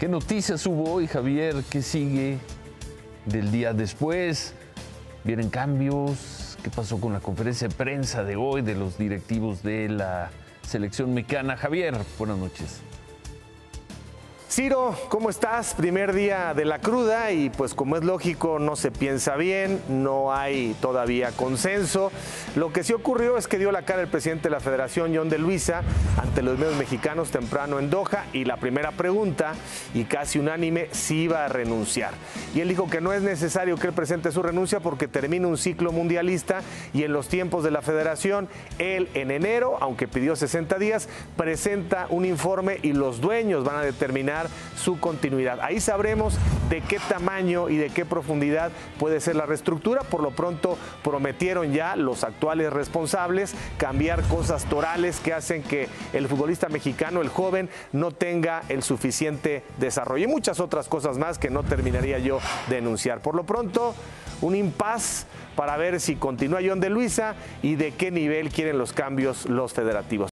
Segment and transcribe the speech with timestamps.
[0.00, 1.56] ¿Qué noticias hubo hoy, Javier?
[1.68, 2.38] ¿Qué sigue
[3.26, 4.54] del día después?
[5.24, 6.56] ¿Vienen cambios?
[6.64, 10.30] ¿Qué pasó con la conferencia de prensa de hoy de los directivos de la
[10.66, 11.54] selección mexicana?
[11.58, 12.80] Javier, buenas noches.
[14.60, 15.72] Ciro, ¿cómo estás?
[15.72, 20.34] Primer día de la cruda y pues como es lógico no se piensa bien, no
[20.34, 22.12] hay todavía consenso.
[22.56, 25.30] Lo que sí ocurrió es que dio la cara el presidente de la Federación, John
[25.30, 25.80] de Luisa,
[26.20, 29.54] ante los medios mexicanos temprano en Doha y la primera pregunta,
[29.94, 32.12] y casi unánime, si iba a renunciar.
[32.54, 35.56] Y él dijo que no es necesario que él presente su renuncia porque termina un
[35.56, 36.60] ciclo mundialista
[36.92, 38.46] y en los tiempos de la Federación,
[38.78, 43.82] él en enero, aunque pidió 60 días, presenta un informe y los dueños van a
[43.82, 45.60] determinar su continuidad.
[45.60, 50.02] Ahí sabremos de qué tamaño y de qué profundidad puede ser la reestructura.
[50.02, 56.28] Por lo pronto prometieron ya los actuales responsables cambiar cosas torales que hacen que el
[56.28, 61.50] futbolista mexicano, el joven, no tenga el suficiente desarrollo y muchas otras cosas más que
[61.50, 63.20] no terminaría yo de enunciar.
[63.20, 63.94] Por lo pronto,
[64.40, 68.92] un impas para ver si continúa John de Luisa y de qué nivel quieren los
[68.92, 70.28] cambios los federativos.